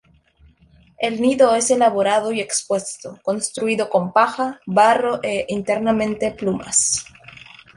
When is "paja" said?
4.11-4.59